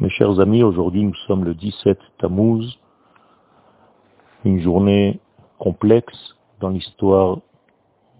Mes 0.00 0.08
chers 0.08 0.40
amis, 0.40 0.62
aujourd'hui 0.62 1.02
nous 1.02 1.14
sommes 1.26 1.44
le 1.44 1.52
17 1.52 1.98
Tammuz, 2.20 2.78
une 4.46 4.58
journée 4.60 5.20
complexe 5.58 6.38
dans 6.58 6.70
l'histoire 6.70 7.40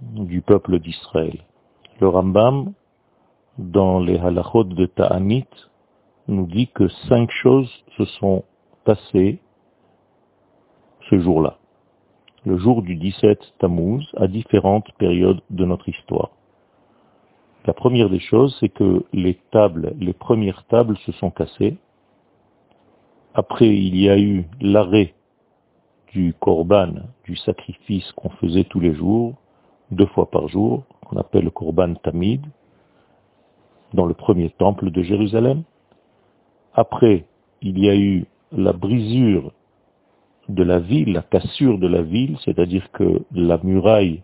du 0.02 0.42
peuple 0.42 0.78
d'Israël. 0.78 1.38
Le 1.98 2.08
Rambam, 2.08 2.74
dans 3.56 3.98
les 3.98 4.18
halachot 4.18 4.64
de 4.64 4.84
Ta'anit, 4.84 5.48
nous 6.28 6.46
dit 6.46 6.68
que 6.68 6.86
cinq 7.08 7.30
choses 7.30 7.72
se 7.96 8.04
sont 8.04 8.44
passées 8.84 9.40
ce 11.08 11.18
jour-là, 11.18 11.56
le 12.44 12.58
jour 12.58 12.82
du 12.82 12.94
17 12.94 13.54
Tammuz, 13.58 14.04
à 14.18 14.26
différentes 14.26 14.92
périodes 14.98 15.40
de 15.48 15.64
notre 15.64 15.88
histoire. 15.88 16.28
La 17.66 17.74
première 17.74 18.08
des 18.08 18.20
choses, 18.20 18.56
c'est 18.58 18.70
que 18.70 19.04
les 19.12 19.38
tables, 19.50 19.94
les 19.98 20.14
premières 20.14 20.64
tables 20.66 20.96
se 20.98 21.12
sont 21.12 21.30
cassées. 21.30 21.76
Après, 23.34 23.68
il 23.68 23.96
y 23.96 24.08
a 24.08 24.18
eu 24.18 24.46
l'arrêt 24.60 25.14
du 26.12 26.34
korban, 26.40 26.94
du 27.24 27.36
sacrifice 27.36 28.10
qu'on 28.12 28.30
faisait 28.30 28.64
tous 28.64 28.80
les 28.80 28.94
jours, 28.94 29.34
deux 29.90 30.06
fois 30.06 30.30
par 30.30 30.48
jour, 30.48 30.84
qu'on 31.04 31.18
appelle 31.18 31.44
le 31.44 31.50
korban 31.50 31.94
tamid, 31.94 32.44
dans 33.92 34.06
le 34.06 34.14
premier 34.14 34.50
temple 34.50 34.90
de 34.90 35.02
Jérusalem. 35.02 35.62
Après, 36.74 37.26
il 37.60 37.78
y 37.78 37.90
a 37.90 37.96
eu 37.96 38.24
la 38.52 38.72
brisure 38.72 39.52
de 40.48 40.62
la 40.62 40.78
ville, 40.78 41.12
la 41.12 41.22
cassure 41.22 41.78
de 41.78 41.86
la 41.86 42.02
ville, 42.02 42.38
c'est-à-dire 42.44 42.90
que 42.92 43.22
la 43.32 43.58
muraille 43.62 44.22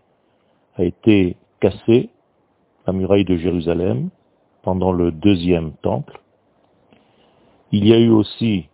a 0.75 0.83
été 0.83 1.37
cassée 1.59 2.09
la 2.87 2.93
muraille 2.93 3.25
de 3.25 3.35
Jérusalem 3.35 4.09
pendant 4.63 4.93
le 4.93 5.11
deuxième 5.11 5.73
temple. 5.81 6.19
Il 7.73 7.85
y 7.85 7.93
a 7.93 7.99
eu 7.99 8.09
aussi 8.09 8.69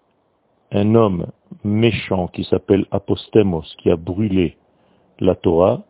un 0.71 0.93
homme 0.93 1.27
méchant 1.63 2.27
qui 2.27 2.43
s'appelle 2.43 2.85
Apostémos 2.91 3.75
qui 3.79 3.89
a 3.89 3.95
brûlé 3.95 4.57
la 5.19 5.35
Torah 5.35 5.81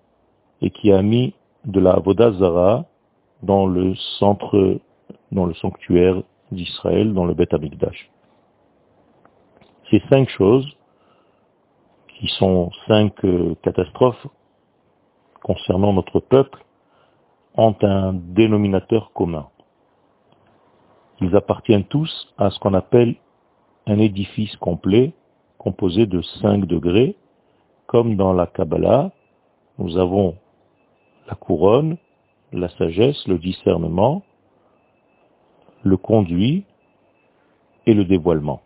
et 0.62 0.70
qui 0.70 0.92
a 0.92 1.02
mis 1.02 1.34
de 1.66 1.82
la 1.82 1.92
Avodazara 1.92 2.86
dans 3.44 3.66
le 3.66 3.94
centre, 4.20 4.80
dans 5.34 5.46
le 5.46 5.54
sanctuaire 5.56 6.24
d'Israël, 6.52 7.14
dans 7.14 7.26
le 7.26 7.34
Beth 7.34 7.54
Amikdash. 7.54 8.10
Ces 9.92 10.02
cinq 10.10 10.30
choses, 10.30 10.68
qui 12.08 12.28
sont 12.40 12.72
cinq 12.88 13.14
euh, 13.26 13.56
catastrophes 13.64 14.28
concernant 15.42 15.92
notre 15.92 16.22
peuple, 16.22 16.64
ont 17.56 17.76
un 17.82 18.14
dénominateur 18.14 19.12
commun. 19.14 19.48
Ils 21.22 21.36
appartiennent 21.36 21.86
tous 21.86 22.34
à 22.38 22.50
ce 22.50 22.60
qu'on 22.60 22.74
appelle 22.74 23.16
un 23.86 24.00
édifice 24.00 24.56
complet 24.58 25.14
composé 25.58 26.06
de 26.06 26.22
cinq 26.42 26.66
degrés, 26.66 27.16
comme 27.88 28.16
dans 28.16 28.34
la 28.34 28.48
Kabbalah, 28.48 29.12
nous 29.78 29.98
avons 29.98 30.36
la 31.28 31.36
couronne, 31.36 31.98
la 32.52 32.70
sagesse, 32.70 33.28
le 33.28 33.38
discernement, 33.38 34.24
le 35.84 35.98
conduit 35.98 36.66
et 37.86 37.94
le 37.94 38.06
dévoilement. 38.06 38.62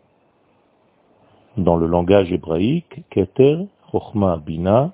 Dans 1.56 1.76
le 1.76 1.86
langage 1.86 2.32
hébraïque, 2.32 3.02
Keter, 3.10 3.66
Chochma, 3.90 4.36
Bina, 4.38 4.92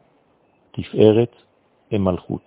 Tiferet 0.72 1.30
et 1.90 1.98
Malchut 1.98 2.42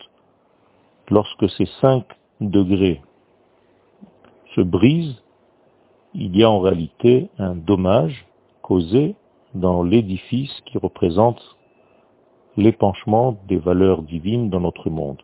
lorsque 1.09 1.49
ces 1.51 1.67
cinq 1.81 2.05
degrés 2.41 3.01
se 4.55 4.61
brisent, 4.61 5.21
il 6.13 6.35
y 6.35 6.43
a 6.43 6.49
en 6.49 6.59
réalité 6.59 7.29
un 7.37 7.55
dommage 7.55 8.25
causé 8.61 9.15
dans 9.53 9.83
l'édifice 9.83 10.61
qui 10.65 10.77
représente 10.77 11.41
l'épanchement 12.57 13.37
des 13.47 13.57
valeurs 13.57 14.01
divines 14.01 14.49
dans 14.49 14.59
notre 14.59 14.89
monde. 14.89 15.21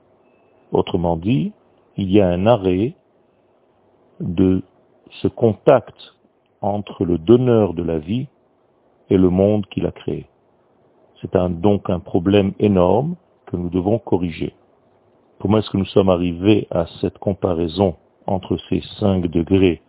Autrement 0.72 1.18
dit, 1.18 1.52
il 1.98 2.12
y 2.12 2.22
a 2.22 2.28
un 2.28 2.46
arrêt 2.46 2.96
de 4.20 4.64
ce 5.22 5.28
contact 5.28 6.16
entre 6.62 7.06
le 7.06 7.18
donneur 7.18 7.74
de 7.74 7.84
la 7.84 8.00
vie 8.00 8.28
et 9.10 9.18
le 9.18 9.30
monde 9.30 9.66
qu'il 9.68 9.86
a 9.86 9.92
créé. 9.92 10.28
C'est 11.22 11.36
donc 11.62 11.90
un 11.90 12.00
problème 12.00 12.54
énorme 12.60 13.16
que 13.46 13.56
nous 13.56 13.70
devons 13.70 13.98
corriger. 13.98 14.54
Comment 15.44 15.58
est-ce 15.58 15.72
que 15.72 15.78
nous 15.78 15.84
sommes 15.88 16.08
arrivés 16.08 16.68
à 16.72 16.86
cette 17.02 17.18
comparaison 17.18 17.98
entre 18.28 18.56
ces 18.70 18.82
cinq 18.98 19.28
degrés 19.28 19.82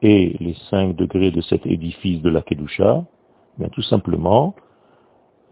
et 0.00 0.34
les 0.40 0.56
cinq 0.70 0.96
degrés 0.96 1.30
de 1.30 1.42
cet 1.42 1.66
édifice 1.66 2.22
de 2.22 2.30
la 2.30 2.40
Kedusha? 2.40 3.04
Bien 3.58 3.68
tout 3.68 3.82
simplement, 3.82 4.54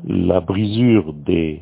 la 0.09 0.41
brisure 0.41 1.13
des 1.13 1.61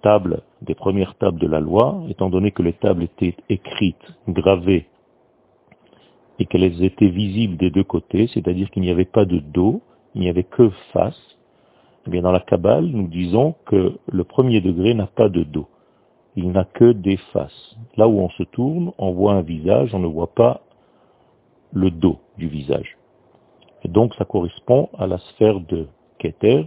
tables, 0.00 0.40
des 0.62 0.74
premières 0.74 1.16
tables 1.16 1.38
de 1.38 1.46
la 1.46 1.60
loi, 1.60 2.02
étant 2.08 2.30
donné 2.30 2.50
que 2.50 2.62
les 2.62 2.72
tables 2.72 3.02
étaient 3.02 3.36
écrites, 3.50 4.14
gravées, 4.26 4.86
et 6.38 6.46
qu'elles 6.46 6.82
étaient 6.82 7.10
visibles 7.10 7.58
des 7.58 7.68
deux 7.68 7.84
côtés, 7.84 8.26
c'est-à-dire 8.32 8.70
qu'il 8.70 8.80
n'y 8.80 8.90
avait 8.90 9.04
pas 9.04 9.26
de 9.26 9.38
dos, 9.38 9.82
il 10.14 10.22
n'y 10.22 10.30
avait 10.30 10.44
que 10.44 10.70
face, 10.94 11.36
eh 12.06 12.10
bien 12.10 12.22
dans 12.22 12.32
la 12.32 12.40
Kabbale, 12.40 12.86
nous 12.86 13.08
disons 13.08 13.54
que 13.66 13.98
le 14.10 14.24
premier 14.24 14.62
degré 14.62 14.94
n'a 14.94 15.08
pas 15.08 15.28
de 15.28 15.42
dos 15.42 15.68
il 16.36 16.50
n'a 16.50 16.64
que 16.64 16.92
des 16.92 17.16
faces. 17.32 17.76
Là 17.96 18.08
où 18.08 18.18
on 18.18 18.30
se 18.30 18.42
tourne, 18.44 18.92
on 18.98 19.12
voit 19.12 19.34
un 19.34 19.42
visage, 19.42 19.94
on 19.94 19.98
ne 19.98 20.06
voit 20.06 20.34
pas 20.34 20.60
le 21.72 21.90
dos 21.90 22.18
du 22.38 22.48
visage. 22.48 22.96
Et 23.82 23.88
donc 23.88 24.14
ça 24.14 24.24
correspond 24.24 24.88
à 24.98 25.06
la 25.06 25.18
sphère 25.18 25.60
de 25.60 25.86
Keter, 26.18 26.66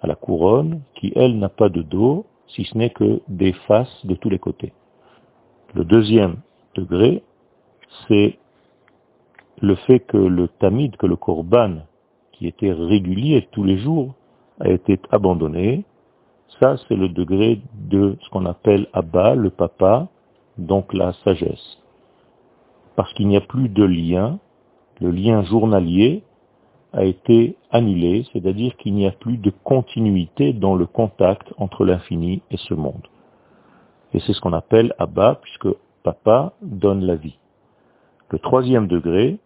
à 0.00 0.06
la 0.06 0.14
couronne, 0.14 0.82
qui 0.94 1.12
elle 1.14 1.38
n'a 1.38 1.48
pas 1.48 1.68
de 1.68 1.82
dos, 1.82 2.26
si 2.48 2.64
ce 2.64 2.76
n'est 2.76 2.90
que 2.90 3.20
des 3.28 3.52
faces 3.52 4.04
de 4.04 4.14
tous 4.14 4.28
les 4.28 4.38
côtés. 4.38 4.72
Le 5.74 5.84
deuxième 5.84 6.38
degré, 6.74 7.22
c'est 8.06 8.38
le 9.60 9.74
fait 9.76 10.00
que 10.00 10.16
le 10.16 10.48
tamid, 10.48 10.96
que 10.96 11.06
le 11.06 11.16
korban, 11.16 11.86
qui 12.32 12.46
était 12.46 12.72
régulier 12.72 13.48
tous 13.52 13.64
les 13.64 13.78
jours, 13.78 14.14
a 14.60 14.68
été 14.68 14.98
abandonné, 15.10 15.84
ça, 16.60 16.76
c'est 16.86 16.96
le 16.96 17.08
degré 17.08 17.60
de 17.74 18.16
ce 18.22 18.30
qu'on 18.30 18.46
appelle 18.46 18.86
Abba, 18.92 19.34
le 19.34 19.50
papa, 19.50 20.08
donc 20.58 20.92
la 20.92 21.12
sagesse. 21.24 21.78
Parce 22.96 23.12
qu'il 23.14 23.28
n'y 23.28 23.36
a 23.36 23.40
plus 23.40 23.68
de 23.68 23.84
lien, 23.84 24.38
le 25.00 25.10
lien 25.10 25.42
journalier 25.44 26.22
a 26.92 27.04
été 27.04 27.56
annulé, 27.70 28.26
c'est-à-dire 28.32 28.76
qu'il 28.76 28.94
n'y 28.94 29.06
a 29.06 29.12
plus 29.12 29.38
de 29.38 29.50
continuité 29.64 30.52
dans 30.52 30.74
le 30.74 30.86
contact 30.86 31.52
entre 31.56 31.84
l'infini 31.84 32.42
et 32.50 32.58
ce 32.58 32.74
monde. 32.74 33.06
Et 34.12 34.20
c'est 34.20 34.34
ce 34.34 34.40
qu'on 34.40 34.52
appelle 34.52 34.94
Abba, 34.98 35.36
puisque 35.40 35.68
papa 36.02 36.52
donne 36.60 37.04
la 37.04 37.16
vie. 37.16 37.38
Le 38.30 38.38
troisième 38.38 38.88
degré, 38.88 39.38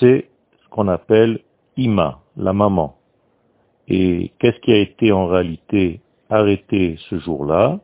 c'est 0.00 0.28
ce 0.62 0.68
qu'on 0.70 0.88
appelle 0.88 1.40
Ima, 1.76 2.20
la 2.36 2.52
maman. 2.52 2.96
Et 3.86 4.32
qu'est-ce 4.38 4.58
qui 4.60 4.72
a 4.72 4.78
été 4.78 5.12
en 5.12 5.26
réalité 5.26 6.00
arrêté 6.30 6.96
ce 7.08 7.18
jour-là 7.18 7.80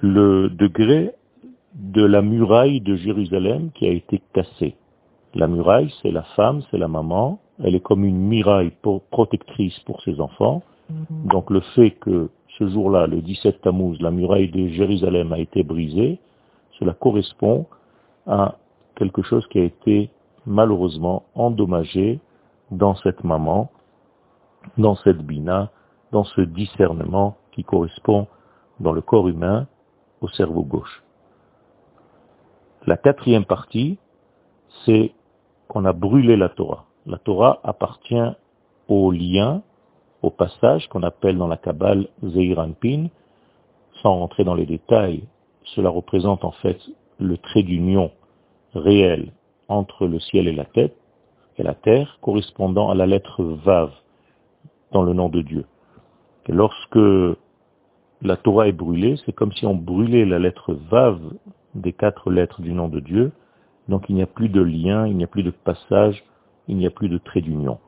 le 0.00 0.48
degré 0.50 1.12
de 1.74 2.04
la 2.04 2.22
muraille 2.22 2.80
de 2.80 2.96
Jérusalem 2.96 3.70
qui 3.72 3.86
a 3.86 3.92
été 3.92 4.22
cassée. 4.32 4.76
La 5.34 5.46
muraille, 5.46 5.92
c'est 6.02 6.10
la 6.10 6.22
femme, 6.22 6.62
c'est 6.70 6.78
la 6.78 6.88
maman, 6.88 7.38
elle 7.62 7.74
est 7.74 7.80
comme 7.80 8.04
une 8.04 8.18
muraille 8.18 8.72
protectrice 9.10 9.78
pour 9.80 10.02
ses 10.02 10.20
enfants. 10.20 10.62
Mhm. 10.90 11.28
Donc 11.30 11.50
le 11.50 11.60
fait 11.74 11.90
que 11.92 12.30
ce 12.58 12.68
jour-là, 12.68 13.06
le 13.06 13.20
17 13.20 13.60
Tammuz, 13.60 13.98
la 14.00 14.10
muraille 14.10 14.50
de 14.50 14.68
Jérusalem 14.68 15.32
a 15.32 15.38
été 15.38 15.62
brisée, 15.62 16.18
cela 16.78 16.94
correspond 16.94 17.66
à 18.26 18.56
quelque 18.96 19.22
chose 19.22 19.46
qui 19.48 19.58
a 19.58 19.64
été 19.64 20.10
malheureusement 20.46 21.24
endommagé 21.34 22.20
dans 22.70 22.94
cette 22.96 23.24
maman, 23.24 23.70
dans 24.78 24.96
cette 24.96 25.22
bina, 25.22 25.70
dans 26.12 26.24
ce 26.24 26.40
discernement 26.40 27.36
qui 27.52 27.64
correspond 27.64 28.26
dans 28.80 28.92
le 28.92 29.00
corps 29.00 29.28
humain 29.28 29.66
au 30.20 30.28
cerveau 30.28 30.62
gauche. 30.62 31.02
La 32.86 32.96
quatrième 32.96 33.44
partie, 33.44 33.98
c'est 34.84 35.12
qu'on 35.68 35.84
a 35.84 35.92
brûlé 35.92 36.36
la 36.36 36.48
Torah. 36.48 36.84
La 37.06 37.18
Torah 37.18 37.60
appartient 37.64 38.30
au 38.88 39.10
lien, 39.10 39.62
au 40.22 40.30
passage 40.30 40.88
qu'on 40.88 41.02
appelle 41.02 41.38
dans 41.38 41.48
la 41.48 41.56
Kabbale 41.56 42.08
Zeiranpin. 42.22 43.08
Sans 44.02 44.18
rentrer 44.18 44.44
dans 44.44 44.54
les 44.54 44.66
détails, 44.66 45.24
cela 45.64 45.90
représente 45.90 46.44
en 46.44 46.52
fait 46.52 46.78
le 47.18 47.38
trait 47.38 47.62
d'union 47.62 48.10
réel 48.74 49.32
entre 49.68 50.06
le 50.06 50.20
ciel 50.20 50.46
et 50.46 50.52
la 50.52 50.66
tête 50.66 50.96
et 51.56 51.62
la 51.62 51.74
terre, 51.74 52.18
correspondant 52.20 52.90
à 52.90 52.94
la 52.94 53.06
lettre 53.06 53.42
Vav 53.42 53.90
dans 54.92 55.02
le 55.02 55.14
nom 55.14 55.28
de 55.28 55.40
Dieu 55.40 55.64
lorsque 56.52 56.98
la 58.22 58.36
Torah 58.36 58.68
est 58.68 58.72
brûlée, 58.72 59.16
c'est 59.24 59.32
comme 59.32 59.52
si 59.52 59.66
on 59.66 59.74
brûlait 59.74 60.24
la 60.24 60.38
lettre 60.38 60.74
Vav 60.90 61.18
des 61.74 61.92
quatre 61.92 62.30
lettres 62.30 62.62
du 62.62 62.72
nom 62.72 62.88
de 62.88 63.00
Dieu, 63.00 63.32
Donc 63.88 64.08
il 64.08 64.16
n'y 64.16 64.22
a 64.22 64.26
plus 64.26 64.48
de 64.48 64.60
lien, 64.60 65.06
il 65.06 65.16
n'y 65.16 65.24
a 65.24 65.28
plus 65.28 65.42
de 65.42 65.50
passage, 65.50 66.24
il 66.68 66.76
n'y 66.76 66.86
a 66.86 66.90
plus 66.90 67.08
de 67.08 67.18
trait 67.18 67.40
d'union. 67.40 67.78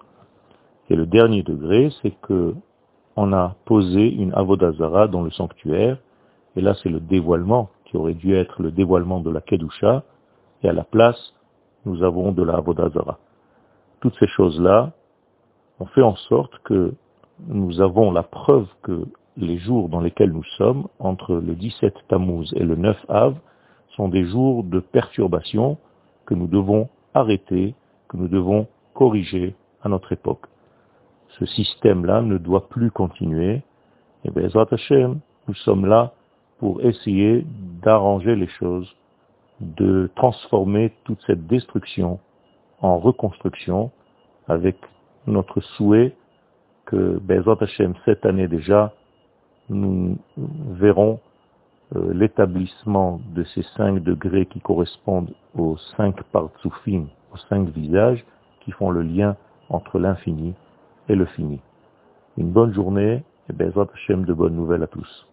Et 0.90 0.96
le 0.96 1.06
dernier 1.06 1.42
degré, 1.42 1.90
c'est 2.02 2.14
que 2.22 2.54
on 3.16 3.32
a 3.32 3.56
posé 3.64 4.08
une 4.12 4.32
avodazara 4.34 5.08
dans 5.08 5.22
le 5.22 5.30
sanctuaire, 5.30 5.98
et 6.54 6.60
là 6.60 6.74
c'est 6.82 6.88
le 6.88 7.00
dévoilement, 7.00 7.70
qui 7.84 7.96
aurait 7.96 8.14
dû 8.14 8.34
être 8.34 8.62
le 8.62 8.70
dévoilement 8.70 9.20
de 9.20 9.30
la 9.30 9.40
Kedusha, 9.40 10.04
et 10.62 10.68
à 10.68 10.72
la 10.72 10.84
place, 10.84 11.34
nous 11.84 12.02
avons 12.04 12.30
de 12.32 12.42
la 12.44 12.54
avodazara. 12.54 13.18
Toutes 14.00 14.16
ces 14.20 14.28
choses-là 14.28 14.92
ont 15.80 15.86
fait 15.86 16.02
en 16.02 16.14
sorte 16.14 16.56
que 16.62 16.94
nous 17.46 17.80
avons 17.80 18.10
la 18.10 18.22
preuve 18.22 18.66
que 18.82 19.06
les 19.36 19.58
jours 19.58 19.88
dans 19.88 20.00
lesquels 20.00 20.32
nous 20.32 20.44
sommes, 20.56 20.88
entre 20.98 21.34
le 21.36 21.54
17 21.54 21.94
Tammuz 22.08 22.52
et 22.56 22.64
le 22.64 22.74
9 22.74 22.96
Av, 23.08 23.36
sont 23.96 24.08
des 24.08 24.24
jours 24.24 24.64
de 24.64 24.80
perturbation 24.80 25.78
que 26.26 26.34
nous 26.34 26.48
devons 26.48 26.88
arrêter, 27.14 27.74
que 28.08 28.16
nous 28.16 28.28
devons 28.28 28.66
corriger 28.94 29.54
à 29.82 29.88
notre 29.88 30.12
époque. 30.12 30.46
Ce 31.38 31.46
système-là 31.46 32.22
ne 32.22 32.38
doit 32.38 32.68
plus 32.68 32.90
continuer. 32.90 33.62
Et 34.24 34.30
bien, 34.30 34.48
Hashem, 34.70 35.20
nous 35.46 35.54
sommes 35.54 35.86
là 35.86 36.12
pour 36.58 36.82
essayer 36.82 37.46
d'arranger 37.82 38.34
les 38.34 38.48
choses, 38.48 38.92
de 39.60 40.10
transformer 40.16 40.92
toute 41.04 41.20
cette 41.26 41.46
destruction 41.46 42.18
en 42.80 42.98
reconstruction 42.98 43.90
avec 44.48 44.76
notre 45.26 45.60
souhait 45.60 46.14
que 46.88 47.20
Hashem, 47.60 47.94
cette 48.06 48.24
année 48.24 48.48
déjà, 48.48 48.92
nous 49.68 50.16
verrons 50.70 51.20
euh, 51.94 52.14
l'établissement 52.14 53.20
de 53.34 53.44
ces 53.44 53.62
cinq 53.76 54.02
degrés 54.02 54.46
qui 54.46 54.60
correspondent 54.60 55.34
aux 55.54 55.76
cinq 55.98 56.22
partsoufim, 56.32 57.06
aux 57.32 57.36
cinq 57.50 57.68
visages 57.68 58.24
qui 58.60 58.72
font 58.72 58.90
le 58.90 59.02
lien 59.02 59.36
entre 59.68 59.98
l'infini 59.98 60.54
et 61.10 61.14
le 61.14 61.26
fini. 61.26 61.60
Une 62.38 62.50
bonne 62.50 62.72
journée 62.72 63.22
et 63.50 63.64
Hashem 63.78 64.24
de 64.24 64.32
bonnes 64.32 64.56
nouvelles 64.56 64.82
à 64.82 64.86
tous. 64.86 65.27